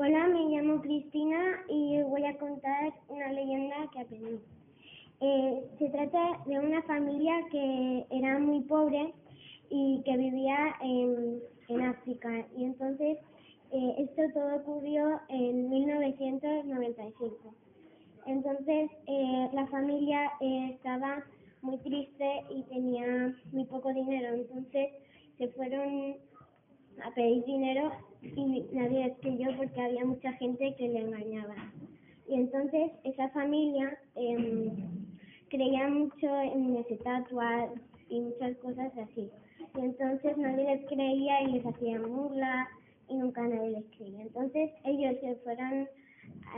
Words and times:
Hola, 0.00 0.28
me 0.28 0.44
llamo 0.44 0.80
Cristina 0.80 1.64
y 1.68 2.00
voy 2.02 2.24
a 2.24 2.38
contar 2.38 2.92
una 3.08 3.32
leyenda 3.32 3.74
que 3.92 3.98
aprendí. 3.98 4.38
Eh, 5.20 5.64
se 5.76 5.88
trata 5.88 6.38
de 6.46 6.56
una 6.56 6.80
familia 6.82 7.34
que 7.50 8.06
era 8.08 8.38
muy 8.38 8.60
pobre 8.60 9.12
y 9.70 10.00
que 10.04 10.16
vivía 10.16 10.76
en, 10.82 11.42
África. 11.82 12.46
Y 12.56 12.62
entonces 12.62 13.18
eh, 13.72 13.94
esto 13.98 14.22
todo 14.34 14.54
ocurrió 14.58 15.20
en 15.30 15.68
1995. 15.68 17.54
Entonces 18.26 18.90
eh, 19.08 19.48
la 19.52 19.66
familia 19.66 20.30
eh, 20.40 20.74
estaba 20.74 21.24
muy 21.60 21.76
triste 21.78 22.44
y 22.50 22.62
tenía 22.62 22.77
a 27.18 27.20
pedir 27.20 27.44
dinero 27.44 27.90
y 28.22 28.64
nadie 28.72 29.08
les 29.08 29.18
creyó 29.18 29.48
porque 29.56 29.80
había 29.80 30.04
mucha 30.04 30.32
gente 30.34 30.74
que 30.76 30.88
le 30.88 31.00
engañaba. 31.00 31.72
Y 32.28 32.34
entonces 32.34 32.92
esa 33.02 33.28
familia 33.30 33.98
eh, 34.14 34.72
creía 35.48 35.88
mucho 35.88 36.28
en 36.40 36.76
estatuas 36.76 37.70
y 38.08 38.20
muchas 38.20 38.56
cosas 38.58 38.92
así. 38.98 39.30
Y 39.76 39.80
entonces 39.80 40.36
nadie 40.36 40.76
les 40.76 40.86
creía 40.86 41.42
y 41.42 41.52
les 41.54 41.66
hacían 41.66 42.02
burla 42.08 42.68
y 43.08 43.16
nunca 43.16 43.42
nadie 43.42 43.70
les 43.70 43.86
creía. 43.96 44.22
Entonces 44.22 44.70
ellos 44.84 45.16
se 45.20 45.34
fueron, 45.36 45.88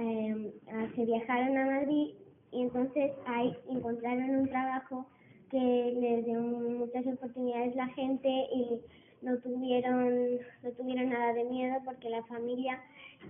eh, 0.01 0.53
se 0.95 1.05
viajaron 1.07 1.57
a 1.57 1.67
Madrid 1.67 2.15
y 2.53 2.63
entonces 2.63 3.13
ahí 3.27 3.57
encontraron 3.71 4.37
un 4.37 4.49
trabajo 4.49 5.07
que 5.51 5.59
les 6.01 6.27
dio 6.27 6.41
muchas 6.41 7.07
oportunidades 7.07 7.75
la 7.77 7.87
gente 7.89 8.29
y 8.29 8.81
no 9.23 9.37
tuvieron 9.39 10.39
no 10.63 10.71
tuvieron 10.73 11.11
nada 11.11 11.33
de 11.35 11.45
miedo 11.45 11.80
porque 11.91 12.09
la 12.09 12.23
familia 12.25 12.81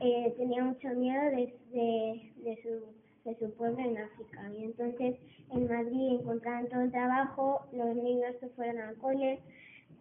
eh, 0.01 0.35
tenía 0.37 0.63
mucho 0.63 0.89
miedo 0.91 1.23
de, 1.31 1.55
de, 1.73 2.59
su, 2.63 3.29
de 3.29 3.39
su 3.39 3.51
pueblo 3.55 3.79
en 3.79 3.97
África 3.97 4.51
y 4.55 4.65
entonces 4.65 5.17
en 5.51 5.67
Madrid 5.67 6.21
encontraron 6.21 6.69
todo 6.69 6.83
el 6.83 6.91
trabajo 6.91 7.67
los 7.73 7.97
niños 7.97 8.37
se 8.39 8.49
fueron 8.51 8.79
al 8.83 8.97
cole 8.97 9.41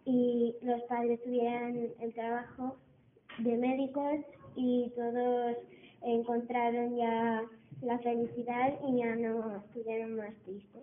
y 0.04 0.54
los 0.62 0.82
padres 0.82 1.22
tuvieron 1.22 1.88
el 2.00 2.12
trabajo 2.12 2.76
de 3.38 3.56
médicos 3.56 4.20
y 4.56 4.92
todos 4.94 5.56
encontraron 6.02 6.96
ya 6.96 7.42
la 7.80 7.98
felicidad 8.00 8.78
y 8.86 8.98
ya 8.98 9.16
no 9.16 9.56
estuvieron 9.56 10.16
más 10.16 10.34
tristes. 10.44 10.82